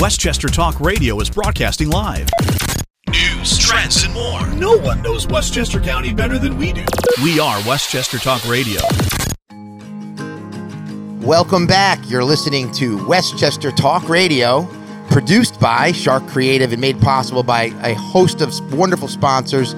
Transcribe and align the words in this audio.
Westchester 0.00 0.46
Talk 0.46 0.78
Radio 0.78 1.18
is 1.18 1.28
broadcasting 1.28 1.90
live. 1.90 2.28
News, 3.08 3.58
trends, 3.58 4.04
and 4.04 4.14
more. 4.14 4.46
No 4.50 4.76
one 4.76 5.02
knows 5.02 5.26
Westchester 5.26 5.80
County 5.80 6.14
better 6.14 6.38
than 6.38 6.56
we 6.56 6.72
do. 6.72 6.84
We 7.20 7.40
are 7.40 7.60
Westchester 7.66 8.18
Talk 8.18 8.48
Radio. 8.48 8.80
Welcome 11.26 11.66
back. 11.66 11.98
You're 12.08 12.22
listening 12.22 12.70
to 12.74 13.04
Westchester 13.08 13.72
Talk 13.72 14.08
Radio, 14.08 14.68
produced 15.10 15.58
by 15.58 15.90
Shark 15.90 16.24
Creative 16.28 16.70
and 16.70 16.80
made 16.80 17.00
possible 17.00 17.42
by 17.42 17.72
a 17.82 17.94
host 17.94 18.40
of 18.40 18.52
wonderful 18.72 19.08
sponsors 19.08 19.74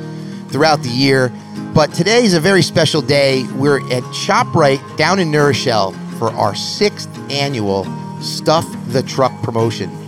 throughout 0.50 0.82
the 0.82 0.90
year. 0.90 1.32
But 1.74 1.94
today 1.94 2.24
is 2.24 2.34
a 2.34 2.40
very 2.40 2.62
special 2.62 3.00
day. 3.00 3.46
We're 3.54 3.80
at 3.90 4.02
ShopRite 4.12 4.98
down 4.98 5.18
in 5.18 5.30
New 5.30 5.54
for 6.18 6.30
our 6.32 6.54
sixth 6.54 7.08
annual 7.30 7.84
Stuff 8.20 8.66
the 8.88 9.02
Truck 9.02 9.32
promotion. 9.42 9.99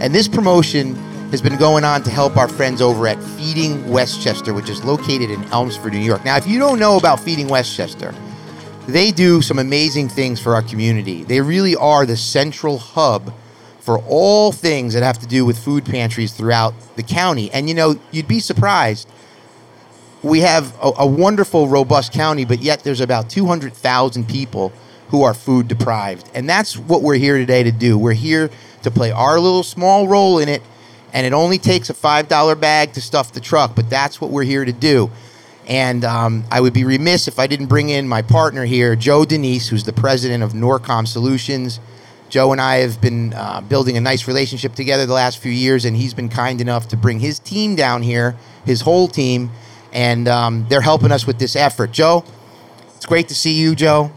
And 0.00 0.14
this 0.14 0.28
promotion 0.28 0.94
has 1.30 1.40
been 1.40 1.56
going 1.56 1.82
on 1.82 2.02
to 2.02 2.10
help 2.10 2.36
our 2.36 2.48
friends 2.48 2.82
over 2.82 3.06
at 3.06 3.20
Feeding 3.22 3.88
Westchester, 3.88 4.52
which 4.52 4.68
is 4.68 4.84
located 4.84 5.30
in 5.30 5.42
Elmsford, 5.44 5.94
New 5.94 5.98
York. 5.98 6.22
Now, 6.24 6.36
if 6.36 6.46
you 6.46 6.58
don't 6.58 6.78
know 6.78 6.98
about 6.98 7.18
Feeding 7.18 7.48
Westchester, 7.48 8.14
they 8.86 9.10
do 9.10 9.40
some 9.40 9.58
amazing 9.58 10.10
things 10.10 10.38
for 10.38 10.54
our 10.54 10.62
community. 10.62 11.24
They 11.24 11.40
really 11.40 11.74
are 11.74 12.04
the 12.04 12.16
central 12.16 12.78
hub 12.78 13.32
for 13.80 13.98
all 14.00 14.52
things 14.52 14.92
that 14.94 15.02
have 15.02 15.18
to 15.20 15.26
do 15.26 15.46
with 15.46 15.58
food 15.58 15.86
pantries 15.86 16.32
throughout 16.32 16.74
the 16.96 17.02
county. 17.02 17.50
And 17.52 17.68
you 17.68 17.74
know, 17.74 17.98
you'd 18.10 18.28
be 18.28 18.40
surprised. 18.40 19.08
We 20.22 20.40
have 20.40 20.74
a, 20.82 20.92
a 20.98 21.06
wonderful, 21.06 21.68
robust 21.68 22.12
county, 22.12 22.44
but 22.44 22.60
yet 22.60 22.80
there's 22.80 23.00
about 23.00 23.30
200,000 23.30 24.28
people 24.28 24.72
who 25.08 25.22
are 25.22 25.34
food 25.34 25.68
deprived. 25.68 26.28
And 26.34 26.48
that's 26.48 26.76
what 26.76 27.02
we're 27.02 27.14
here 27.16 27.38
today 27.38 27.62
to 27.62 27.72
do. 27.72 27.96
We're 27.96 28.12
here 28.12 28.50
to 28.86 28.90
play 28.90 29.10
our 29.10 29.38
little 29.38 29.62
small 29.62 30.08
role 30.08 30.38
in 30.38 30.48
it. 30.48 30.62
And 31.12 31.26
it 31.26 31.32
only 31.32 31.58
takes 31.58 31.90
a 31.90 31.94
$5 31.94 32.60
bag 32.60 32.92
to 32.94 33.00
stuff 33.00 33.32
the 33.32 33.40
truck, 33.40 33.74
but 33.76 33.88
that's 33.88 34.20
what 34.20 34.30
we're 34.30 34.44
here 34.44 34.64
to 34.64 34.72
do. 34.72 35.10
And 35.66 36.04
um, 36.04 36.44
I 36.50 36.60
would 36.60 36.72
be 36.72 36.84
remiss 36.84 37.26
if 37.26 37.38
I 37.38 37.46
didn't 37.46 37.66
bring 37.66 37.88
in 37.88 38.06
my 38.06 38.22
partner 38.22 38.64
here, 38.64 38.94
Joe 38.94 39.24
Denise, 39.24 39.68
who's 39.68 39.84
the 39.84 39.92
president 39.92 40.42
of 40.42 40.52
Norcom 40.52 41.06
Solutions. 41.08 41.80
Joe 42.28 42.52
and 42.52 42.60
I 42.60 42.76
have 42.76 43.00
been 43.00 43.32
uh, 43.34 43.60
building 43.62 43.96
a 43.96 44.00
nice 44.00 44.28
relationship 44.28 44.74
together 44.74 45.06
the 45.06 45.12
last 45.12 45.38
few 45.38 45.52
years, 45.52 45.84
and 45.84 45.96
he's 45.96 46.14
been 46.14 46.28
kind 46.28 46.60
enough 46.60 46.88
to 46.88 46.96
bring 46.96 47.20
his 47.20 47.38
team 47.38 47.76
down 47.76 48.02
here, 48.02 48.36
his 48.64 48.80
whole 48.80 49.08
team, 49.08 49.50
and 49.92 50.28
um, 50.28 50.66
they're 50.68 50.80
helping 50.80 51.12
us 51.12 51.26
with 51.26 51.38
this 51.38 51.56
effort. 51.56 51.92
Joe, 51.92 52.24
it's 52.94 53.06
great 53.06 53.28
to 53.28 53.34
see 53.34 53.54
you, 53.54 53.74
Joe. 53.74 54.10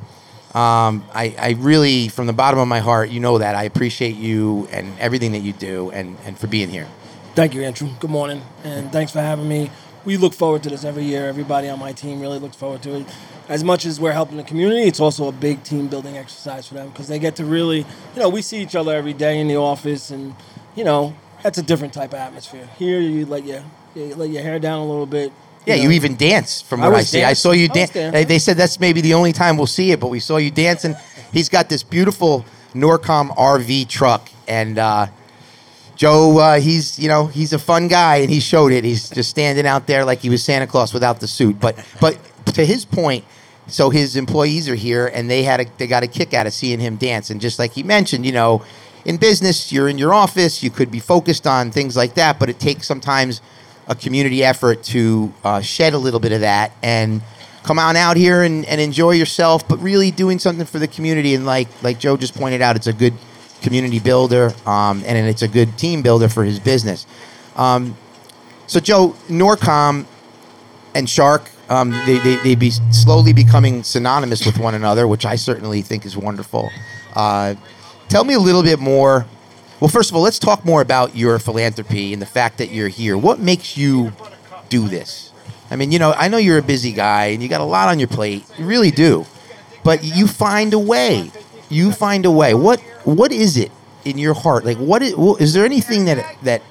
Um, 0.54 1.06
I, 1.14 1.36
I, 1.38 1.50
really, 1.60 2.08
from 2.08 2.26
the 2.26 2.34
bottom 2.34 2.60
of 2.60 2.68
my 2.68 2.80
heart, 2.80 3.12
you 3.12 3.20
know 3.20 3.38
that 3.38 3.54
I 3.54 3.66
appreciate 3.66 4.16
you 4.16 4.68
and 4.72 4.98
everything 4.98 5.34
that 5.34 5.40
you 5.40 5.54
do, 5.54 5.92
and, 5.92 6.18
and 6.26 6.40
for 6.40 6.48
being 6.48 6.70
here. 6.70 6.88
Thank 7.36 7.54
you, 7.54 7.62
Andrew. 7.62 7.90
Good 8.00 8.10
morning, 8.10 8.42
and 8.64 8.92
thanks 8.92 9.12
for 9.12 9.22
having 9.22 9.48
me. 9.48 9.70
We 10.06 10.18
look 10.18 10.34
forward 10.34 10.64
to 10.64 10.70
this 10.70 10.84
every 10.84 11.04
year. 11.04 11.30
Everybody 11.30 11.70
on 11.70 11.78
my 11.78 11.94
team 11.94 12.20
really 12.20 12.40
looks 12.40 12.56
forward 12.56 12.82
to 12.82 12.96
it. 12.96 13.08
As 13.48 13.64
much 13.64 13.86
as 13.86 14.00
we're 14.00 14.12
helping 14.12 14.38
the 14.38 14.44
community, 14.44 14.88
it's 14.88 15.00
also 15.00 15.28
a 15.28 15.32
big 15.32 15.62
team 15.64 15.88
building 15.88 16.18
exercise 16.18 16.68
for 16.68 16.74
them 16.74 16.90
because 16.90 17.08
they 17.08 17.20
get 17.20 17.36
to 17.36 17.46
really, 17.46 17.80
you 17.80 18.20
know, 18.20 18.30
we 18.30 18.42
see 18.42 18.60
each 18.60 18.76
other 18.76 18.96
every 18.96 19.14
day 19.14 19.40
in 19.40 19.48
the 19.48 19.58
office, 19.58 20.10
and 20.10 20.34
you 20.76 20.84
know, 20.84 21.16
that's 21.44 21.60
a 21.60 21.64
different 21.64 21.94
type 21.94 22.14
of 22.14 22.20
atmosphere. 22.20 22.68
Here, 22.80 23.00
you 23.00 23.28
let 23.28 23.46
your 23.46 23.64
you 23.94 24.16
let 24.16 24.32
your 24.32 24.42
hair 24.42 24.58
down 24.58 24.80
a 24.80 24.86
little 24.86 25.06
bit, 25.06 25.32
yeah, 25.66 25.76
you, 25.76 25.84
know, 25.84 25.90
you 25.90 25.96
even 25.96 26.16
dance 26.16 26.62
from 26.62 26.82
what 26.82 26.94
I, 26.94 26.98
I 26.98 27.02
see. 27.02 27.24
I 27.24 27.34
saw 27.34 27.52
you 27.52 27.68
dance. 27.68 27.92
They, 27.92 28.24
they 28.24 28.40
said 28.40 28.58
that's 28.58 28.80
maybe 28.80 29.02
the 29.02 29.14
only 29.14 29.34
time 29.34 29.58
we'll 29.58 29.68
see 29.68 29.92
it, 29.92 30.00
but 30.00 30.08
we 30.08 30.20
saw 30.20 30.38
you 30.38 30.52
dancing. 30.52 30.96
He's 31.32 31.50
got 31.50 31.70
this 31.70 31.84
beautiful 31.84 32.46
Norcom 32.74 33.36
RV 33.36 33.88
truck, 33.88 34.30
and 34.48 34.78
uh, 34.78 35.08
Joe, 35.96 36.38
uh, 36.38 36.60
he's 36.60 36.98
you 36.98 37.08
know 37.08 37.28
he's 37.28 37.54
a 37.54 37.60
fun 37.60 37.88
guy, 37.88 38.18
and 38.18 38.30
he 38.30 38.40
showed 38.40 38.72
it. 38.72 38.84
He's 38.84 39.10
just 39.10 39.30
standing 39.30 39.66
out 39.66 39.88
there 39.88 40.06
like 40.06 40.20
he 40.20 40.30
was 40.30 40.44
Santa 40.44 40.68
Claus 40.68 40.94
without 40.94 41.20
the 41.20 41.28
suit. 41.28 41.60
But 41.60 41.84
but 42.00 42.18
to 42.54 42.66
his 42.66 42.86
point, 42.86 43.26
so 43.68 43.90
his 43.90 44.16
employees 44.16 44.70
are 44.70 44.76
here, 44.76 45.08
and 45.08 45.30
they 45.30 45.44
had 45.44 45.62
a, 45.62 45.66
they 45.78 45.88
got 45.88 46.04
a 46.04 46.08
kick 46.08 46.34
out 46.34 46.48
of 46.48 46.54
seeing 46.54 46.80
him 46.80 46.96
dance. 46.96 47.30
And 47.30 47.40
just 47.40 47.60
like 47.60 47.74
he 47.74 47.84
mentioned, 47.84 48.26
you 48.26 48.32
know, 48.32 48.64
in 49.06 49.18
business, 49.18 49.72
you're 49.72 49.88
in 49.88 49.98
your 49.98 50.14
office, 50.14 50.64
you 50.64 50.70
could 50.70 50.92
be 50.92 51.00
focused 51.00 51.48
on 51.48 51.72
things 51.72 51.96
like 51.96 52.16
that, 52.16 52.40
but 52.40 52.50
it 52.50 52.60
takes 52.60 52.88
sometimes 52.88 53.42
a 53.90 53.96
community 53.96 54.44
effort 54.44 54.84
to 54.84 55.34
uh, 55.44 55.60
shed 55.60 55.94
a 55.94 55.98
little 55.98 56.20
bit 56.20 56.32
of 56.32 56.42
that 56.42 56.72
and 56.82 57.22
come 57.64 57.80
on 57.80 57.98
out 57.98 58.16
here 58.16 58.44
and, 58.44 58.66
and 58.66 58.80
enjoy 58.80 59.12
yourself, 59.12 59.68
but 59.68 59.78
really 59.80 60.12
doing 60.12 60.40
something 60.40 60.66
for 60.66 60.80
the 60.80 60.88
community. 60.88 61.36
And 61.36 61.46
like 61.46 61.68
like 61.84 62.00
Joe 62.00 62.16
just 62.16 62.36
pointed 62.36 62.62
out, 62.62 62.76
it's 62.76 62.88
a 62.88 62.94
good 62.94 63.14
community 63.62 64.00
builder 64.00 64.54
um, 64.66 65.04
and 65.06 65.28
it's 65.28 65.42
a 65.42 65.48
good 65.48 65.78
team 65.78 66.02
builder 66.02 66.30
for 66.30 66.44
his 66.44 66.60
business. 66.60 67.06
Um, 67.56 67.98
so 68.68 68.80
Joe, 68.80 69.16
Norcom 69.28 70.06
and 70.96 71.10
Shark, 71.10 71.50
um, 71.70 71.92
they, 72.06 72.20
they, 72.20 72.36
they 72.38 72.56
be 72.56 72.70
slowly 72.70 73.34
becoming 73.34 73.84
synonymous 73.84 74.46
with 74.46 74.58
one 74.58 74.76
another, 74.76 75.08
which 75.08 75.26
I 75.26 75.36
certainly 75.36 75.82
think 75.82 76.06
is 76.06 76.16
wonderful. 76.16 76.70
Uh, 77.16 77.56
tell 78.08 78.24
me 78.24 78.34
a 78.34 78.40
little 78.40 78.64
bit 78.64 78.80
more 78.80 79.26
well, 79.80 79.88
first 79.88 80.10
of 80.10 80.16
all, 80.16 80.22
let's 80.22 80.40
talk 80.40 80.66
more 80.66 80.82
about 80.82 81.16
your 81.16 81.40
philanthropy 81.40 82.12
and 82.12 82.22
the 82.22 82.26
fact 82.26 82.58
that 82.58 82.70
you're 82.70 82.90
here. 82.90 83.18
What 83.18 83.40
makes 83.40 83.78
you 83.78 84.12
do 84.68 84.88
this? 84.88 85.32
I 85.72 85.76
mean, 85.76 85.92
you 85.92 86.00
know, 86.00 86.14
I 86.14 86.28
know 86.28 86.38
you're 86.38 86.58
a 86.58 86.64
busy 86.64 86.92
guy 86.92 87.28
and 87.28 87.42
you 87.42 87.48
got 87.48 87.62
a 87.62 87.66
lot 87.66 87.90
on 87.90 88.00
your 88.00 88.08
plate. 88.08 88.44
You 88.58 88.66
really 88.66 88.92
do. 88.92 89.26
But 89.84 90.04
you 90.04 90.28
find 90.28 90.74
a 90.74 90.80
way. 90.80 91.32
You 91.70 91.92
find 91.92 92.26
a 92.26 92.32
way. 92.32 92.54
What 92.54 92.82
what 93.04 93.32
is 93.32 93.56
it 93.56 93.72
in 94.04 94.18
your 94.18 94.34
heart? 94.34 94.66
Like 94.66 94.78
what 94.78 95.02
is, 95.02 95.14
is 95.40 95.54
there 95.54 95.64
anything 95.64 96.06
that 96.06 96.36
that 96.44 96.62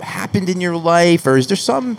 happened 0.00 0.48
in 0.48 0.60
your 0.60 0.76
life 0.76 1.26
or 1.26 1.36
is 1.36 1.46
there 1.46 1.56
some 1.56 1.96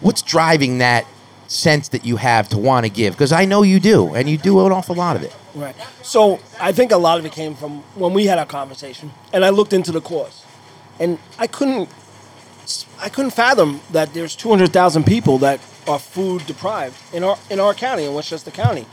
what's 0.00 0.20
driving 0.20 0.78
that 0.78 1.06
sense 1.48 1.88
that 1.88 2.04
you 2.04 2.16
have 2.16 2.48
to 2.50 2.58
want 2.58 2.84
to 2.86 2.90
give? 2.90 3.14
Because 3.14 3.32
I 3.32 3.44
know 3.44 3.62
you 3.62 3.80
do, 3.80 4.14
and 4.14 4.28
you 4.28 4.36
do 4.36 4.64
an 4.64 4.72
awful 4.72 4.94
lot 4.94 5.16
of 5.16 5.22
it. 5.22 5.34
Right. 5.54 5.74
So 6.02 6.40
I 6.60 6.72
think 6.72 6.92
a 6.92 6.96
lot 6.96 7.18
of 7.18 7.24
it 7.24 7.32
came 7.32 7.54
from 7.54 7.82
when 7.94 8.12
we 8.12 8.26
had 8.26 8.38
our 8.38 8.46
conversation, 8.46 9.12
and 9.32 9.44
I 9.44 9.50
looked 9.50 9.72
into 9.72 9.92
the 9.92 10.00
cause, 10.00 10.44
and 10.98 11.18
I 11.38 11.46
couldn't, 11.46 11.88
I 13.00 13.08
couldn't 13.08 13.32
fathom 13.32 13.80
that 13.92 14.14
there's 14.14 14.36
200,000 14.36 15.04
people 15.04 15.38
that 15.38 15.60
are 15.88 15.98
food 15.98 16.44
deprived 16.46 16.96
in 17.14 17.22
our 17.24 17.38
in 17.48 17.60
our 17.60 17.74
county, 17.74 18.04
in 18.04 18.14
Westchester 18.14 18.50
County, 18.50 18.86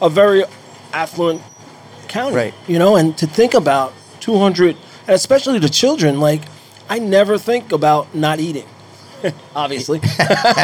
a 0.00 0.08
very 0.08 0.44
affluent 0.92 1.42
county. 2.08 2.34
Right. 2.34 2.54
You 2.66 2.78
know, 2.78 2.96
and 2.96 3.16
to 3.18 3.26
think 3.26 3.54
about 3.54 3.92
200, 4.20 4.76
and 5.06 5.14
especially 5.14 5.58
the 5.58 5.68
children, 5.68 6.20
like 6.20 6.42
I 6.88 6.98
never 6.98 7.38
think 7.38 7.72
about 7.72 8.14
not 8.14 8.40
eating. 8.40 8.66
obviously. 9.54 10.00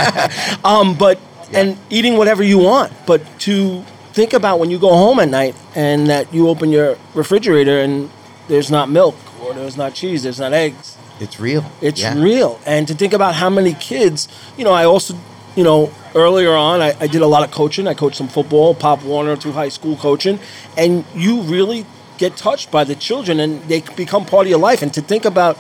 um, 0.65 0.97
but 0.97 1.19
yeah. 1.55 1.61
and 1.61 1.79
eating 1.91 2.17
whatever 2.17 2.43
you 2.43 2.59
want, 2.59 2.93
but 3.07 3.23
to 3.41 3.83
think 4.13 4.33
about 4.33 4.59
when 4.61 4.71
you 4.71 4.79
go 4.79 4.91
home 4.91 5.19
at 5.19 5.29
night 5.29 5.57
and 5.75 6.07
that 6.09 6.33
you 6.33 6.49
open 6.49 6.71
your 6.71 6.97
refrigerator 7.15 7.81
and 7.81 8.11
there's 8.49 8.71
not 8.71 8.89
milk 8.89 9.17
or 9.43 9.55
there's 9.55 9.77
not 9.77 9.95
cheese, 9.95 10.23
there's 10.23 10.39
not 10.39 10.53
eggs. 10.53 10.97
It's 11.21 11.39
real. 11.39 11.65
It's 11.81 12.01
yeah. 12.01 12.21
real. 12.21 12.61
And 12.67 12.87
to 12.89 12.95
think 12.95 13.13
about 13.13 13.35
how 13.35 13.51
many 13.51 13.75
kids, 13.75 14.29
you 14.57 14.65
know, 14.65 14.73
I 14.73 14.85
also, 14.85 15.17
you 15.57 15.65
know, 15.65 15.93
earlier 16.15 16.53
on, 16.53 16.81
I, 16.81 16.95
I 17.01 17.07
did 17.07 17.23
a 17.23 17.27
lot 17.27 17.45
of 17.45 17.51
coaching. 17.51 17.87
I 17.87 17.95
coached 17.95 18.17
some 18.17 18.29
football, 18.29 18.75
Pop 18.75 19.03
Warner 19.05 19.37
through 19.37 19.53
high 19.53 19.69
school 19.69 19.97
coaching. 19.97 20.41
And 20.77 21.05
you 21.15 21.43
really 21.43 21.87
get 22.19 22.37
touched 22.37 22.71
by 22.71 22.85
the 22.85 22.95
children 22.95 23.41
and 23.41 23.63
they 23.65 23.81
become 23.97 24.25
part 24.27 24.47
of 24.47 24.51
your 24.51 24.59
life. 24.59 24.83
And 24.83 24.93
to 24.95 25.01
think 25.01 25.25
about 25.25 25.59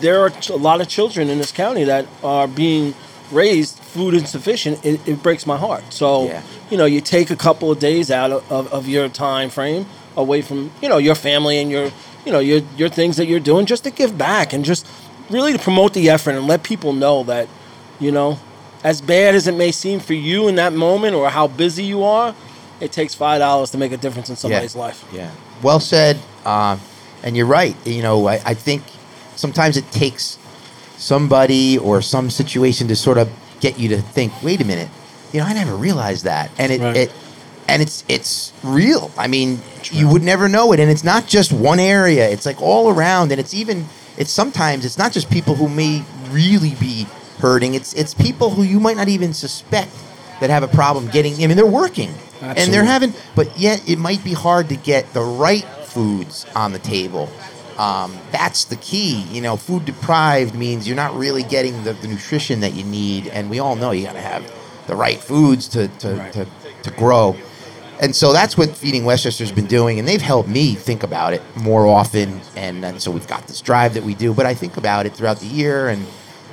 there 0.00 0.20
are 0.20 0.32
a 0.50 0.56
lot 0.56 0.80
of 0.80 0.88
children 0.88 1.28
in 1.28 1.38
this 1.38 1.52
county 1.52 1.84
that 1.84 2.06
are 2.22 2.46
being 2.46 2.94
raised 3.34 3.78
food 3.78 4.14
insufficient, 4.14 4.84
it, 4.84 5.06
it 5.06 5.22
breaks 5.22 5.46
my 5.46 5.56
heart. 5.56 5.84
So, 5.90 6.26
yeah. 6.26 6.42
you 6.70 6.76
know, 6.76 6.84
you 6.84 7.00
take 7.00 7.30
a 7.30 7.36
couple 7.36 7.70
of 7.70 7.78
days 7.78 8.10
out 8.10 8.30
of, 8.30 8.52
of, 8.52 8.72
of, 8.72 8.88
your 8.88 9.08
time 9.08 9.50
frame 9.50 9.86
away 10.16 10.42
from, 10.42 10.70
you 10.80 10.88
know, 10.88 10.98
your 10.98 11.14
family 11.14 11.58
and 11.58 11.70
your, 11.70 11.90
you 12.24 12.32
know, 12.32 12.38
your, 12.38 12.60
your 12.76 12.88
things 12.88 13.16
that 13.16 13.26
you're 13.26 13.40
doing 13.40 13.66
just 13.66 13.84
to 13.84 13.90
give 13.90 14.16
back 14.16 14.52
and 14.52 14.64
just 14.64 14.86
really 15.30 15.52
to 15.52 15.58
promote 15.58 15.94
the 15.94 16.08
effort 16.10 16.32
and 16.32 16.46
let 16.46 16.62
people 16.62 16.92
know 16.92 17.22
that, 17.24 17.48
you 18.00 18.12
know, 18.12 18.38
as 18.82 19.00
bad 19.00 19.34
as 19.34 19.46
it 19.46 19.54
may 19.54 19.72
seem 19.72 19.98
for 19.98 20.14
you 20.14 20.46
in 20.48 20.56
that 20.56 20.72
moment 20.72 21.14
or 21.14 21.30
how 21.30 21.46
busy 21.46 21.84
you 21.84 22.04
are, 22.04 22.34
it 22.80 22.92
takes 22.92 23.14
five 23.14 23.38
dollars 23.38 23.70
to 23.70 23.78
make 23.78 23.92
a 23.92 23.96
difference 23.96 24.28
in 24.28 24.36
somebody's 24.36 24.74
yeah. 24.74 24.80
life. 24.80 25.04
Yeah. 25.12 25.30
Well 25.62 25.80
said. 25.80 26.18
Uh, 26.44 26.78
and 27.22 27.36
you're 27.36 27.46
right. 27.46 27.74
You 27.86 28.02
know, 28.02 28.28
I, 28.28 28.34
I 28.44 28.54
think 28.54 28.82
sometimes 29.34 29.76
it 29.76 29.90
takes 29.90 30.38
somebody 30.96 31.78
or 31.78 32.00
some 32.02 32.30
situation 32.30 32.88
to 32.88 32.96
sort 32.96 33.18
of 33.18 33.30
get 33.60 33.78
you 33.78 33.88
to 33.90 34.00
think, 34.00 34.32
wait 34.42 34.60
a 34.60 34.64
minute, 34.64 34.88
you 35.32 35.40
know, 35.40 35.46
I 35.46 35.52
never 35.52 35.74
realized 35.74 36.24
that, 36.24 36.50
and 36.58 36.72
it, 36.72 36.80
right. 36.80 36.96
it 36.96 37.12
and 37.68 37.82
it's 37.82 38.04
it's 38.08 38.52
real. 38.62 39.10
I 39.16 39.26
mean, 39.26 39.60
you 39.90 40.08
would 40.08 40.22
never 40.22 40.48
know 40.48 40.72
it, 40.72 40.80
and 40.80 40.90
it's 40.90 41.04
not 41.04 41.26
just 41.26 41.52
one 41.52 41.80
area. 41.80 42.28
It's 42.28 42.46
like 42.46 42.60
all 42.60 42.90
around, 42.90 43.32
and 43.32 43.40
it's 43.40 43.54
even 43.54 43.86
it's 44.16 44.30
sometimes 44.30 44.84
it's 44.84 44.98
not 44.98 45.12
just 45.12 45.30
people 45.30 45.54
who 45.54 45.68
may 45.68 46.04
really 46.30 46.74
be 46.76 47.06
hurting. 47.38 47.74
It's 47.74 47.92
it's 47.94 48.14
people 48.14 48.50
who 48.50 48.62
you 48.62 48.80
might 48.80 48.96
not 48.96 49.08
even 49.08 49.34
suspect 49.34 49.90
that 50.40 50.50
have 50.50 50.62
a 50.62 50.68
problem 50.68 51.08
getting. 51.08 51.34
I 51.34 51.46
mean, 51.46 51.56
they're 51.56 51.66
working 51.66 52.10
Absolutely. 52.10 52.62
and 52.62 52.72
they're 52.72 52.84
having, 52.84 53.12
but 53.34 53.58
yet 53.58 53.88
it 53.88 53.98
might 53.98 54.22
be 54.22 54.32
hard 54.32 54.68
to 54.68 54.76
get 54.76 55.12
the 55.12 55.22
right 55.22 55.64
foods 55.84 56.46
on 56.54 56.72
the 56.72 56.78
table 56.78 57.28
um, 57.78 58.16
that's 58.30 58.64
the 58.64 58.76
key. 58.76 59.22
You 59.22 59.40
know, 59.40 59.56
food 59.56 59.84
deprived 59.84 60.54
means 60.54 60.86
you're 60.86 60.96
not 60.96 61.14
really 61.14 61.42
getting 61.42 61.84
the, 61.84 61.92
the 61.94 62.08
nutrition 62.08 62.60
that 62.60 62.74
you 62.74 62.84
need, 62.84 63.26
and 63.28 63.50
we 63.50 63.58
all 63.58 63.76
know 63.76 63.90
you 63.90 64.04
got 64.04 64.12
to 64.14 64.20
have 64.20 64.50
the 64.86 64.94
right 64.96 65.18
foods 65.18 65.68
to 65.68 65.88
to, 65.88 66.14
Right. 66.14 66.32
to 66.32 66.46
to 66.82 66.90
grow. 66.92 67.36
And 68.00 68.14
so 68.14 68.32
that's 68.32 68.58
what 68.58 68.70
Feeding 68.76 69.04
Westchester's 69.04 69.52
been 69.52 69.66
doing, 69.66 69.98
and 69.98 70.06
they've 70.06 70.20
helped 70.20 70.48
me 70.48 70.74
think 70.74 71.02
about 71.04 71.32
it 71.32 71.42
more 71.56 71.86
often. 71.86 72.40
And, 72.56 72.84
and 72.84 73.00
so 73.00 73.10
we've 73.12 73.26
got 73.28 73.46
this 73.46 73.60
drive 73.60 73.94
that 73.94 74.02
we 74.02 74.14
do, 74.14 74.34
but 74.34 74.46
I 74.46 74.54
think 74.54 74.76
about 74.76 75.06
it 75.06 75.14
throughout 75.14 75.38
the 75.38 75.46
year, 75.46 75.88
and 75.88 76.04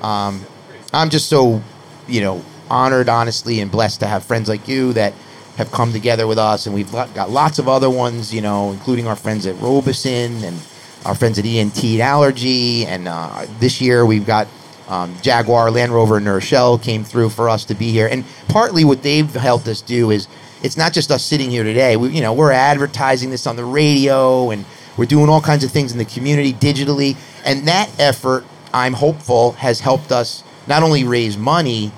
um, 0.03 0.45
I'm 0.93 1.09
just 1.09 1.27
so, 1.29 1.61
you 2.07 2.21
know, 2.21 2.43
honored, 2.69 3.09
honestly, 3.09 3.59
and 3.59 3.71
blessed 3.71 3.99
to 4.01 4.07
have 4.07 4.23
friends 4.23 4.47
like 4.47 4.67
you 4.67 4.93
that 4.93 5.13
have 5.57 5.71
come 5.71 5.91
together 5.91 6.27
with 6.27 6.37
us, 6.37 6.67
and 6.67 6.75
we've 6.75 6.91
got 6.91 7.13
got 7.15 7.29
lots 7.31 7.57
of 7.59 7.67
other 7.67 7.89
ones, 7.89 8.33
you 8.33 8.41
know, 8.41 8.71
including 8.71 9.07
our 9.07 9.15
friends 9.15 9.45
at 9.47 9.59
Robeson 9.59 10.43
and 10.43 10.57
our 11.05 11.15
friends 11.15 11.39
at 11.39 11.45
ENT 11.45 11.83
and 11.83 12.01
Allergy, 12.01 12.85
and 12.85 13.07
uh, 13.07 13.45
this 13.59 13.81
year 13.81 14.05
we've 14.05 14.25
got 14.25 14.47
um, 14.87 15.15
Jaguar, 15.21 15.71
Land 15.71 15.93
Rover, 15.93 16.17
and 16.17 16.25
Rochelle 16.25 16.77
came 16.77 17.03
through 17.03 17.29
for 17.29 17.49
us 17.49 17.65
to 17.65 17.75
be 17.75 17.91
here, 17.91 18.07
and 18.07 18.23
partly 18.47 18.83
what 18.83 19.01
they've 19.01 19.31
helped 19.33 19.67
us 19.67 19.81
do 19.81 20.11
is 20.11 20.27
it's 20.61 20.77
not 20.77 20.93
just 20.93 21.09
us 21.09 21.23
sitting 21.23 21.49
here 21.49 21.63
today. 21.63 21.97
We, 21.97 22.09
you 22.09 22.21
know, 22.21 22.33
we're 22.33 22.51
advertising 22.51 23.31
this 23.31 23.47
on 23.47 23.55
the 23.55 23.65
radio, 23.65 24.51
and 24.51 24.65
we're 24.97 25.05
doing 25.05 25.29
all 25.29 25.41
kinds 25.41 25.63
of 25.63 25.71
things 25.71 25.91
in 25.91 25.97
the 25.97 26.05
community 26.05 26.53
digitally, 26.53 27.15
and 27.45 27.67
that 27.67 27.89
effort, 27.99 28.45
I'm 28.73 28.93
hopeful, 28.93 29.53
has 29.53 29.79
helped 29.79 30.11
us 30.11 30.43
not 30.67 30.83
only 30.83 31.03
raise 31.03 31.37
money, 31.37 31.91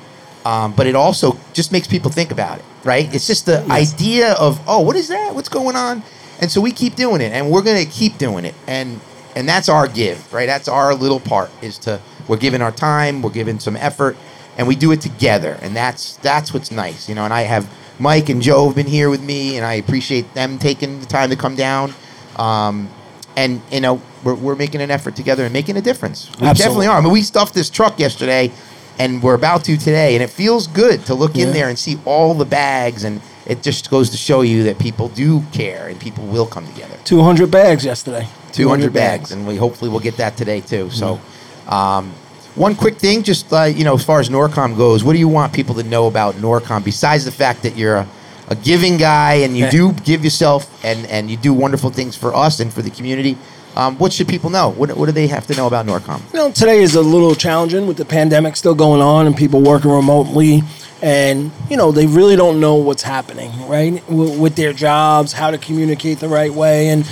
um, 0.45 0.73
but 0.73 0.88
it 0.88 0.95
also 0.95 1.38
just 1.53 1.71
makes 1.71 1.88
people 1.88 2.11
think 2.11 2.31
about 2.31 2.59
it, 2.59 2.65
right? 2.83 3.13
It's 3.13 3.27
just 3.27 3.45
the 3.45 3.63
idea 3.69 4.33
of, 4.33 4.61
oh, 4.67 4.81
what 4.81 4.95
is 4.95 5.09
that? 5.09 5.35
What's 5.35 5.49
going 5.49 5.75
on? 5.75 6.03
And 6.39 6.51
so 6.51 6.62
we 6.62 6.71
keep 6.71 6.95
doing 6.95 7.21
it, 7.21 7.31
and 7.31 7.50
we're 7.50 7.62
going 7.62 7.83
to 7.83 7.89
keep 7.89 8.18
doing 8.18 8.45
it, 8.45 8.56
and 8.68 9.00
and 9.35 9.47
that's 9.47 9.69
our 9.69 9.88
give, 9.88 10.31
right? 10.33 10.45
That's 10.45 10.68
our 10.68 10.94
little 10.94 11.19
part 11.19 11.50
is 11.62 11.77
to 11.80 12.01
we're 12.27 12.38
giving 12.38 12.62
our 12.62 12.71
time, 12.71 13.21
we're 13.21 13.31
giving 13.31 13.59
some 13.59 13.75
effort, 13.75 14.18
and 14.57 14.68
we 14.68 14.75
do 14.75 14.91
it 14.91 15.01
together, 15.01 15.57
and 15.62 15.75
that's 15.75 16.18
that's 16.18 16.53
what's 16.53 16.71
nice, 16.71 17.07
you 17.09 17.15
know. 17.15 17.24
And 17.24 17.33
I 17.33 17.41
have 17.41 17.69
Mike 18.00 18.30
and 18.30 18.41
Joe 18.41 18.68
have 18.68 18.75
been 18.75 18.88
here 18.88 19.09
with 19.09 19.24
me, 19.24 19.57
and 19.57 19.65
I 19.65 19.75
appreciate 19.75 20.33
them 20.33 20.57
taking 20.57 21.00
the 21.00 21.06
time 21.06 21.30
to 21.30 21.35
come 21.35 21.56
down. 21.56 21.94
Um, 22.35 22.89
and 23.35 23.62
you 23.71 23.81
know 23.81 24.01
we're, 24.24 24.35
we're 24.35 24.56
making 24.56 24.81
an 24.81 24.91
effort 24.91 25.15
together 25.15 25.44
and 25.44 25.53
making 25.53 25.77
a 25.77 25.81
difference. 25.81 26.27
We 26.39 26.47
Absolutely. 26.47 26.53
definitely 26.56 26.88
are. 26.88 26.97
I 26.97 27.01
mean, 27.01 27.12
we 27.12 27.21
stuffed 27.21 27.53
this 27.53 27.69
truck 27.69 28.00
yesterday, 28.00 28.51
and 29.00 29.21
we're 29.21 29.33
about 29.35 29.63
to 29.65 29.77
today, 29.77 30.15
and 30.15 30.24
it 30.24 30.30
feels 30.30 30.68
good 30.68 31.06
to 31.07 31.15
look 31.15 31.35
in 31.35 31.51
there 31.51 31.69
and 31.69 31.77
see 31.77 31.97
all 32.06 32.33
the 32.33 32.45
bags, 32.45 33.03
and 33.03 33.21
it 33.45 33.62
just 33.62 33.90
goes 33.90 34.10
to 34.12 34.18
show 34.18 34.42
you 34.42 34.63
that 34.63 34.80
people 34.80 35.10
do 35.10 35.42
care 35.51 35.88
and 35.88 36.00
people 36.00 36.25
will 36.25 36.45
come 36.45 36.66
together. 36.68 36.98
200 37.04 37.51
bags 37.51 37.86
yesterday. 37.86 38.28
200 38.54 38.94
bags, 38.94 39.31
and 39.31 39.48
we 39.48 39.56
hopefully 39.56 39.90
we'll 39.90 40.00
get 40.00 40.18
that 40.18 40.38
today 40.38 40.62
too. 40.62 40.90
So, 40.92 41.19
um, 41.68 42.13
one 42.56 42.75
quick 42.75 42.98
thing, 42.98 43.24
just 43.24 43.51
uh, 43.51 43.63
you 43.63 43.84
know, 43.84 43.95
as 43.95 44.06
far 44.06 44.19
as 44.19 44.30
Norcom 44.30 44.78
goes, 44.78 45.04
what 45.04 45.13
do 45.13 45.19
you 45.19 45.28
want 45.28 45.54
people 45.54 45.74
to 45.75 45.84
know 45.84 46.07
about 46.07 46.36
Norcom 46.36 46.84
besides 46.84 47.25
the 47.25 47.31
fact 47.31 47.63
that 47.63 47.75
you're 47.75 47.95
a, 47.95 48.07
a 48.50 48.56
giving 48.56 48.98
guy 48.98 49.36
and 49.36 49.57
you 49.57 49.69
do 49.72 49.92
give 49.92 50.24
yourself 50.24 50.69
and 50.86 51.07
and 51.07 51.31
you 51.31 51.38
do 51.38 51.54
wonderful 51.54 51.90
things 51.90 52.16
for 52.16 52.36
us 52.36 52.60
and 52.60 52.72
for 52.72 52.81
the 52.84 52.92
community? 52.92 53.38
Um, 53.75 53.98
what 53.98 54.13
should 54.13 54.28
people 54.28 54.51
know? 54.51 54.69
What, 54.69 54.95
what 54.95 55.07
do 55.07 55.12
they 55.12 55.25
have 55.28 55.48
to 55.48 55.56
know 55.56 55.66
about 55.66 55.88
Norcom? 55.88 56.22
You 56.31 56.40
know, 56.40 56.51
today 56.51 56.84
is 56.84 56.94
a 56.94 57.01
little 57.01 57.34
challenging 57.34 57.88
with 57.88 57.98
the 57.98 58.06
pandemic 58.06 58.56
still 58.56 58.75
going 58.75 59.01
on 59.01 59.25
and 59.25 59.36
people 59.36 59.62
working 59.62 59.90
remotely. 59.90 60.62
And, 61.03 61.51
you 61.69 61.75
know, 61.75 61.91
they 61.91 62.07
really 62.07 62.38
don't 62.38 62.61
know 62.61 62.75
what's 62.75 63.03
happening, 63.03 63.51
right? 63.67 63.95
W- 64.07 64.39
with 64.39 64.55
their 64.55 64.71
jobs, 64.71 65.33
how 65.33 65.51
to 65.51 65.57
communicate 65.57 66.19
the 66.19 66.29
right 66.29 66.51
way. 66.51 66.88
And 66.88 67.05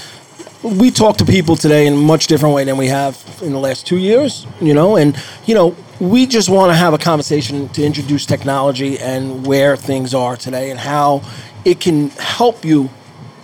we 0.64 0.92
talk 0.92 1.18
to 1.18 1.26
people 1.26 1.58
today 1.58 1.88
in 1.88 1.94
a 1.94 1.98
much 1.98 2.28
different 2.28 2.56
way 2.56 2.64
than 2.64 2.78
we 2.78 2.88
have 2.88 3.22
in 3.42 3.52
the 3.52 3.60
last 3.60 3.86
two 3.86 3.98
years, 3.98 4.48
you 4.62 4.74
know, 4.74 4.96
and, 4.96 5.22
you 5.46 5.54
know, 5.54 5.76
we 6.00 6.26
just 6.26 6.48
want 6.48 6.70
to 6.70 6.74
have 6.74 6.94
a 6.94 6.98
conversation 6.98 7.68
to 7.70 7.84
introduce 7.84 8.26
technology 8.26 8.98
and 8.98 9.46
where 9.46 9.76
things 9.76 10.14
are 10.14 10.38
today 10.38 10.72
and 10.72 10.80
how 10.80 11.22
it 11.66 11.82
can 11.82 12.12
help 12.12 12.64
you 12.64 12.90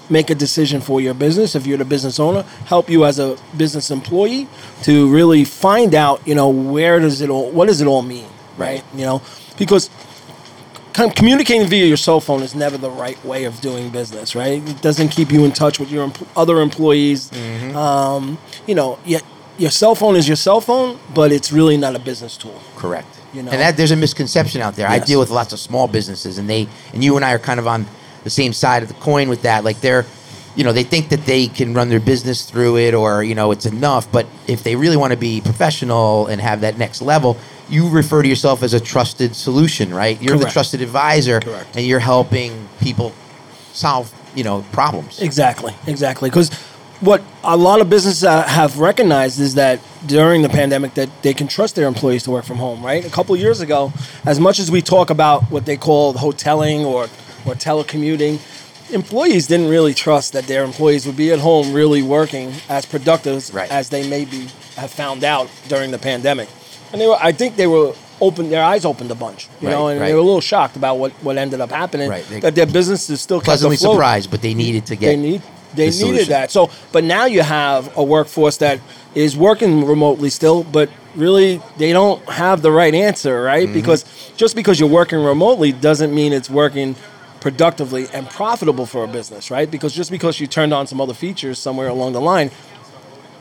make 0.09 0.29
a 0.29 0.35
decision 0.35 0.79
for 0.79 1.01
your 1.01 1.13
business 1.13 1.55
if 1.55 1.67
you're 1.67 1.77
the 1.77 1.83
business 1.83 2.17
owner 2.17 2.43
help 2.67 2.89
you 2.89 3.03
as 3.03 3.19
a 3.19 3.37
business 3.57 3.91
employee 3.91 4.47
to 4.81 5.11
really 5.13 5.43
find 5.43 5.93
out 5.93 6.25
you 6.25 6.33
know 6.33 6.47
where 6.47 6.97
does 6.99 7.19
it 7.19 7.29
all 7.29 7.51
what 7.51 7.65
does 7.67 7.81
it 7.81 7.87
all 7.87 8.01
mean 8.01 8.25
right 8.57 8.85
you 8.95 9.03
know 9.03 9.21
because 9.57 9.89
communicating 11.15 11.67
via 11.67 11.85
your 11.85 11.97
cell 11.97 12.19
phone 12.19 12.41
is 12.41 12.55
never 12.55 12.77
the 12.77 12.89
right 12.89 13.23
way 13.23 13.45
of 13.45 13.59
doing 13.61 13.89
business 13.89 14.35
right 14.35 14.67
it 14.67 14.81
doesn't 14.81 15.09
keep 15.09 15.31
you 15.31 15.45
in 15.45 15.51
touch 15.51 15.79
with 15.79 15.91
your 15.91 16.11
other 16.35 16.61
employees 16.61 17.31
um, 17.75 18.37
you 18.65 18.75
know 18.75 18.97
yet 19.05 19.23
your 19.57 19.71
cell 19.71 19.95
phone 19.95 20.15
is 20.15 20.27
your 20.27 20.35
cell 20.35 20.61
phone 20.61 20.99
but 21.13 21.31
it's 21.31 21.51
really 21.51 21.77
not 21.77 21.95
a 21.95 21.99
business 21.99 22.37
tool 22.37 22.61
Correct. 22.75 23.17
You 23.33 23.43
know? 23.43 23.51
and 23.51 23.61
that 23.61 23.77
there's 23.77 23.91
a 23.91 23.95
misconception 23.95 24.61
out 24.61 24.75
there. 24.75 24.87
I 24.87 24.99
deal 24.99 25.19
with 25.19 25.29
lots 25.29 25.53
of 25.53 25.59
small 25.59 25.87
businesses, 25.87 26.37
and 26.37 26.49
they 26.49 26.67
and 26.93 27.03
you 27.03 27.15
and 27.17 27.25
I 27.25 27.33
are 27.33 27.39
kind 27.39 27.59
of 27.59 27.67
on 27.67 27.85
the 28.23 28.29
same 28.29 28.53
side 28.53 28.83
of 28.83 28.89
the 28.89 28.95
coin 28.95 29.29
with 29.29 29.41
that. 29.43 29.63
Like 29.63 29.81
they're, 29.81 30.05
you 30.55 30.63
know, 30.63 30.71
they 30.71 30.83
think 30.83 31.09
that 31.09 31.25
they 31.25 31.47
can 31.47 31.73
run 31.73 31.89
their 31.89 31.99
business 31.99 32.49
through 32.49 32.77
it, 32.77 32.93
or 32.93 33.23
you 33.23 33.35
know, 33.35 33.51
it's 33.51 33.65
enough. 33.65 34.11
But 34.11 34.27
if 34.47 34.63
they 34.63 34.75
really 34.75 34.97
want 34.97 35.11
to 35.11 35.19
be 35.19 35.41
professional 35.41 36.27
and 36.27 36.39
have 36.41 36.61
that 36.61 36.77
next 36.77 37.01
level, 37.01 37.37
you 37.69 37.89
refer 37.89 38.21
to 38.21 38.27
yourself 38.27 38.63
as 38.63 38.73
a 38.73 38.79
trusted 38.79 39.35
solution, 39.35 39.93
right? 39.93 40.21
You're 40.21 40.37
the 40.37 40.45
trusted 40.45 40.81
advisor, 40.81 41.39
Correct. 41.39 41.75
and 41.75 41.85
you're 41.85 41.99
helping 41.99 42.67
people 42.79 43.13
solve, 43.73 44.13
you 44.35 44.43
know, 44.43 44.63
problems. 44.71 45.21
Exactly, 45.21 45.73
exactly. 45.85 46.29
Because 46.29 46.49
what 47.01 47.21
a 47.43 47.55
lot 47.57 47.79
of 47.81 47.89
businesses 47.89 48.23
uh, 48.23 48.43
have 48.43 48.79
recognized 48.79 49.39
is 49.39 49.55
that 49.55 49.79
during 50.05 50.41
the 50.41 50.49
pandemic 50.49 50.93
that 50.95 51.09
they 51.21 51.33
can 51.33 51.47
trust 51.47 51.75
their 51.75 51.87
employees 51.87 52.23
to 52.23 52.31
work 52.31 52.45
from 52.45 52.57
home. 52.57 52.83
Right? 52.83 53.05
A 53.05 53.09
couple 53.09 53.35
of 53.35 53.41
years 53.41 53.59
ago, 53.61 53.91
as 54.25 54.39
much 54.39 54.59
as 54.59 54.71
we 54.71 54.81
talk 54.81 55.09
about 55.09 55.43
what 55.51 55.65
they 55.65 55.77
call 55.77 56.13
hoteling 56.13 56.85
or 56.85 57.03
or 57.45 57.53
telecommuting, 57.53 58.39
employees 58.91 59.47
didn't 59.47 59.69
really 59.69 59.93
trust 59.93 60.33
that 60.33 60.47
their 60.47 60.63
employees 60.63 61.05
would 61.05 61.15
be 61.17 61.31
at 61.31 61.39
home 61.39 61.71
really 61.73 62.01
working 62.01 62.51
as 62.69 62.85
productive 62.85 63.53
Right. 63.53 63.69
as 63.71 63.89
they 63.89 64.09
maybe 64.09 64.47
have 64.75 64.91
found 64.91 65.23
out 65.23 65.49
during 65.67 65.91
the 65.91 65.97
pandemic. 65.99 66.49
And 66.91 67.01
they 67.01 67.07
were, 67.07 67.17
I 67.19 67.31
think 67.31 67.55
they 67.55 67.67
were 67.67 67.93
open, 68.21 68.49
their 68.49 68.63
eyes 68.63 68.85
opened 68.85 69.11
a 69.11 69.15
bunch, 69.15 69.47
you 69.61 69.69
know, 69.69 69.87
and 69.87 69.99
right. 69.99 70.07
they 70.07 70.13
were 70.13 70.19
a 70.19 70.23
little 70.23 70.41
shocked 70.41 70.75
about 70.75 70.97
what, 70.97 71.11
what 71.23 71.37
ended 71.37 71.61
up 71.61 71.69
happening. 71.69 72.09
Right, 72.09 72.25
they- 72.27 72.39
that 72.39 72.55
their 72.55 72.65
businesses 72.65 73.21
still 73.21 73.41
Pleasantly 73.41 73.77
surprised, 73.77 74.31
but 74.31 74.41
they 74.41 74.53
needed 74.53 74.85
to 74.87 74.95
get. 74.95 75.07
they 75.07 75.15
need 75.15 75.41
they 75.75 75.89
the 75.89 75.91
needed 75.91 75.97
solution. 75.99 76.29
that. 76.29 76.51
So, 76.51 76.71
but 76.91 77.03
now 77.03 77.25
you 77.25 77.41
have 77.41 77.95
a 77.97 78.03
workforce 78.03 78.57
that 78.57 78.79
is 79.13 79.37
working 79.37 79.85
remotely 79.85 80.29
still, 80.29 80.63
but 80.63 80.89
really 81.15 81.61
they 81.77 81.91
don't 81.93 82.23
have 82.29 82.61
the 82.61 82.71
right 82.71 82.93
answer, 82.93 83.41
right? 83.41 83.65
Mm-hmm. 83.65 83.73
Because 83.73 84.05
just 84.37 84.55
because 84.55 84.79
you're 84.79 84.89
working 84.89 85.19
remotely 85.19 85.71
doesn't 85.71 86.13
mean 86.13 86.33
it's 86.33 86.49
working 86.49 86.95
productively 87.39 88.07
and 88.13 88.29
profitable 88.29 88.85
for 88.85 89.03
a 89.03 89.07
business, 89.07 89.51
right? 89.51 89.69
Because 89.69 89.93
just 89.93 90.11
because 90.11 90.39
you 90.39 90.47
turned 90.47 90.73
on 90.73 90.87
some 90.87 90.99
other 90.99 91.13
features 91.13 91.59
somewhere 91.59 91.87
along 91.87 92.13
the 92.13 92.21
line, 92.21 92.51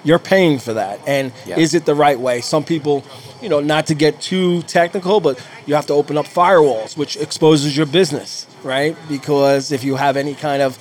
you're 0.06 0.20
paying 0.20 0.58
for 0.60 0.72
that. 0.74 1.00
And 1.06 1.32
Yeah. 1.44 1.58
is 1.58 1.74
it 1.74 1.84
the 1.84 1.94
right 1.94 2.18
way? 2.18 2.40
Some 2.40 2.62
people, 2.62 3.04
you 3.42 3.48
know, 3.48 3.60
not 3.60 3.86
to 3.88 3.94
get 3.94 4.20
too 4.20 4.62
technical, 4.62 5.18
but 5.20 5.38
you 5.66 5.74
have 5.74 5.86
to 5.86 5.94
open 5.94 6.16
up 6.16 6.26
firewalls, 6.26 6.96
which 6.96 7.16
exposes 7.16 7.76
your 7.76 7.86
business, 7.86 8.46
right? 8.62 8.96
Because 9.08 9.72
if 9.72 9.82
you 9.82 9.96
have 9.96 10.16
any 10.16 10.34
kind 10.34 10.62
of 10.62 10.78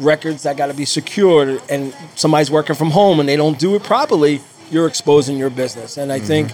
records 0.00 0.42
that 0.44 0.56
got 0.56 0.68
to 0.68 0.74
be 0.74 0.86
secured 0.86 1.60
and 1.68 1.94
somebody's 2.16 2.50
working 2.50 2.74
from 2.74 2.90
home 2.90 3.20
and 3.20 3.28
they 3.28 3.36
don't 3.36 3.58
do 3.58 3.74
it 3.74 3.82
properly, 3.84 4.40
you're 4.70 4.86
exposing 4.86 5.36
your 5.36 5.50
business. 5.50 5.98
And 5.98 6.10
I 6.10 6.18
think 6.18 6.50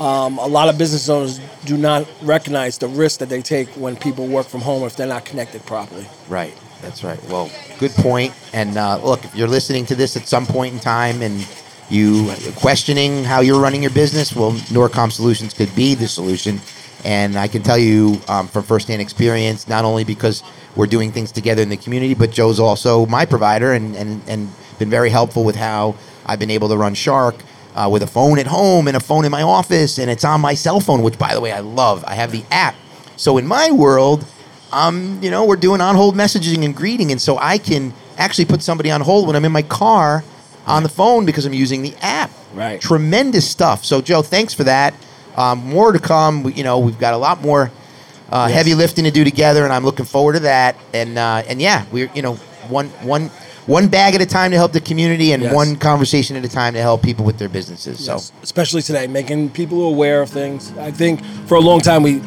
um, 0.00 0.38
a 0.38 0.46
lot 0.46 0.68
of 0.70 0.78
business 0.78 1.08
owners 1.10 1.40
do 1.66 1.76
not 1.76 2.06
recognize 2.22 2.78
the 2.78 2.88
risk 2.88 3.20
that 3.20 3.28
they 3.28 3.42
take 3.42 3.68
when 3.76 3.96
people 3.96 4.26
work 4.26 4.46
from 4.46 4.62
home 4.62 4.82
if 4.84 4.96
they're 4.96 5.06
not 5.06 5.26
connected 5.26 5.64
properly. 5.66 6.06
Right. 6.28 6.54
That's 6.84 7.02
right. 7.02 7.22
Well, 7.28 7.50
good 7.78 7.92
point. 7.92 8.34
And 8.52 8.76
uh, 8.76 9.02
look, 9.02 9.24
if 9.24 9.34
you're 9.34 9.48
listening 9.48 9.86
to 9.86 9.94
this 9.94 10.16
at 10.16 10.28
some 10.28 10.46
point 10.46 10.74
in 10.74 10.80
time 10.80 11.22
and 11.22 11.46
you 11.90 12.32
questioning 12.56 13.24
how 13.24 13.40
you're 13.40 13.60
running 13.60 13.82
your 13.82 13.90
business, 13.90 14.34
well, 14.36 14.52
Norcom 14.52 15.10
Solutions 15.10 15.54
could 15.54 15.74
be 15.74 15.94
the 15.94 16.06
solution. 16.06 16.60
And 17.04 17.36
I 17.36 17.48
can 17.48 17.62
tell 17.62 17.78
you 17.78 18.20
um, 18.28 18.48
from 18.48 18.64
firsthand 18.64 19.02
experience, 19.02 19.66
not 19.66 19.84
only 19.84 20.04
because 20.04 20.42
we're 20.76 20.86
doing 20.86 21.10
things 21.10 21.32
together 21.32 21.62
in 21.62 21.68
the 21.68 21.76
community, 21.76 22.14
but 22.14 22.30
Joe's 22.30 22.60
also 22.60 23.06
my 23.06 23.24
provider 23.26 23.72
and, 23.72 23.96
and, 23.96 24.22
and 24.26 24.50
been 24.78 24.90
very 24.90 25.10
helpful 25.10 25.44
with 25.44 25.56
how 25.56 25.96
I've 26.26 26.38
been 26.38 26.50
able 26.50 26.68
to 26.68 26.76
run 26.76 26.94
Shark 26.94 27.36
uh, 27.74 27.88
with 27.90 28.02
a 28.02 28.06
phone 28.06 28.38
at 28.38 28.46
home 28.46 28.88
and 28.88 28.96
a 28.96 29.00
phone 29.00 29.24
in 29.24 29.30
my 29.30 29.42
office, 29.42 29.98
and 29.98 30.10
it's 30.10 30.24
on 30.24 30.40
my 30.40 30.54
cell 30.54 30.80
phone, 30.80 31.02
which, 31.02 31.18
by 31.18 31.34
the 31.34 31.40
way, 31.40 31.52
I 31.52 31.60
love. 31.60 32.04
I 32.06 32.14
have 32.14 32.30
the 32.30 32.44
app. 32.50 32.74
So 33.16 33.38
in 33.38 33.46
my 33.46 33.70
world, 33.70 34.26
um, 34.74 35.18
you 35.22 35.30
know, 35.30 35.44
we're 35.44 35.56
doing 35.56 35.80
on 35.80 35.94
hold 35.94 36.14
messaging 36.16 36.64
and 36.64 36.74
greeting, 36.74 37.10
and 37.12 37.20
so 37.20 37.38
I 37.38 37.58
can 37.58 37.92
actually 38.18 38.44
put 38.46 38.62
somebody 38.62 38.90
on 38.90 39.00
hold 39.00 39.26
when 39.26 39.36
I'm 39.36 39.44
in 39.44 39.52
my 39.52 39.62
car 39.62 40.22
on 40.66 40.82
the 40.82 40.88
phone 40.88 41.24
because 41.26 41.46
I'm 41.46 41.52
using 41.54 41.82
the 41.82 41.94
app. 42.02 42.30
Right. 42.54 42.80
Tremendous 42.80 43.48
stuff. 43.50 43.84
So 43.84 44.00
Joe, 44.00 44.22
thanks 44.22 44.54
for 44.54 44.64
that. 44.64 44.94
Um, 45.36 45.58
more 45.66 45.92
to 45.92 45.98
come. 45.98 46.42
We, 46.44 46.52
you 46.54 46.64
know, 46.64 46.78
we've 46.78 46.98
got 46.98 47.14
a 47.14 47.16
lot 47.16 47.40
more 47.42 47.70
uh, 48.30 48.46
Yes. 48.48 48.54
heavy 48.56 48.74
lifting 48.74 49.04
to 49.04 49.10
do 49.10 49.24
together, 49.24 49.64
and 49.64 49.72
I'm 49.72 49.84
looking 49.84 50.04
forward 50.06 50.34
to 50.34 50.40
that. 50.40 50.76
And 50.92 51.18
uh, 51.18 51.42
and 51.48 51.60
yeah, 51.60 51.84
we're 51.92 52.10
you 52.14 52.22
know 52.22 52.34
one 52.68 52.88
one 53.02 53.30
one 53.66 53.88
bag 53.88 54.14
at 54.14 54.20
a 54.22 54.26
time 54.26 54.50
to 54.52 54.56
help 54.56 54.72
the 54.72 54.80
community, 54.80 55.32
and 55.32 55.42
Yes. 55.42 55.54
one 55.54 55.76
conversation 55.76 56.36
at 56.36 56.44
a 56.44 56.48
time 56.48 56.74
to 56.74 56.80
help 56.80 57.02
people 57.02 57.24
with 57.24 57.38
their 57.38 57.48
businesses. 57.48 58.06
Yes, 58.06 58.24
So 58.26 58.34
especially 58.42 58.82
today, 58.82 59.06
making 59.06 59.50
people 59.50 59.84
aware 59.88 60.22
of 60.22 60.30
things. 60.30 60.72
I 60.78 60.90
think 60.90 61.24
for 61.48 61.56
a 61.56 61.60
long 61.60 61.80
time 61.80 62.02
we 62.02 62.20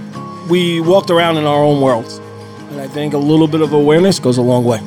we 0.50 0.80
walked 0.82 1.10
around 1.10 1.38
in 1.38 1.46
our 1.46 1.64
own 1.64 1.82
worlds, 1.82 2.20
and 2.78 2.88
I 2.88 2.94
think 2.94 3.16
a 3.16 3.18
little 3.18 3.48
bit 3.48 3.62
of 3.62 3.74
awareness 3.74 4.20
goes 4.20 4.38
a 4.38 4.42
long 4.42 4.64
way. 4.64 4.80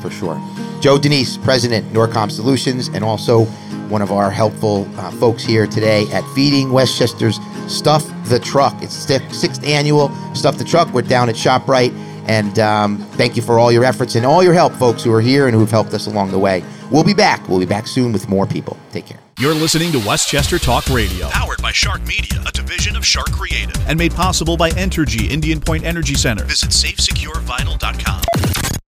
for 0.00 0.10
sure. 0.10 0.40
Joe 0.80 0.96
Denise, 0.96 1.36
President, 1.36 1.92
Norcom 1.92 2.30
Solutions, 2.30 2.88
and 2.88 3.04
also 3.04 3.44
one 3.90 4.00
of 4.00 4.12
our 4.12 4.30
helpful 4.30 4.88
uh, 4.96 5.10
folks 5.12 5.42
here 5.42 5.66
today 5.66 6.06
at 6.12 6.24
Feeding 6.34 6.72
Westchester's 6.72 7.38
Stuff 7.66 8.06
the 8.28 8.38
Truck. 8.38 8.74
It's 8.82 8.94
sixth 8.94 9.64
annual 9.64 10.10
Stuff 10.34 10.56
the 10.56 10.64
Truck. 10.64 10.92
We're 10.94 11.02
down 11.02 11.28
at 11.28 11.34
ShopRite. 11.34 11.92
And 12.28 12.58
um, 12.58 12.98
thank 13.12 13.36
you 13.36 13.42
for 13.42 13.58
all 13.58 13.72
your 13.72 13.84
efforts 13.84 14.14
and 14.14 14.24
all 14.24 14.42
your 14.42 14.52
help, 14.52 14.72
folks 14.74 15.02
who 15.02 15.12
are 15.12 15.20
here 15.20 15.48
and 15.48 15.56
who've 15.56 15.70
helped 15.70 15.94
us 15.94 16.06
along 16.06 16.30
the 16.30 16.38
way. 16.38 16.62
We'll 16.90 17.04
be 17.04 17.14
back. 17.14 17.48
We'll 17.48 17.60
be 17.60 17.66
back 17.66 17.86
soon 17.86 18.12
with 18.12 18.28
more 18.28 18.46
people. 18.46 18.76
Take 18.92 19.06
care. 19.06 19.27
You're 19.40 19.54
listening 19.54 19.92
to 19.92 20.00
Westchester 20.00 20.58
Talk 20.58 20.88
Radio, 20.90 21.28
powered 21.28 21.62
by 21.62 21.70
Shark 21.70 22.04
Media, 22.04 22.42
a 22.44 22.50
division 22.50 22.96
of 22.96 23.06
Shark 23.06 23.30
Creative, 23.30 23.88
and 23.88 23.96
made 23.96 24.12
possible 24.12 24.56
by 24.56 24.70
Entergy 24.70 25.30
Indian 25.30 25.60
Point 25.60 25.84
Energy 25.84 26.14
Center. 26.14 26.42
Visit 26.42 26.70
safesecurevital.com. 26.70 28.57